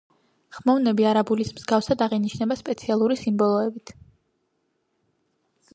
ხმოვნები 0.59 1.05
არაბულის 1.09 1.51
მსგავსად 1.57 2.01
აღინიშნება 2.07 2.59
სპეციალური 2.63 3.19
სიმბოლოებით. 3.21 3.95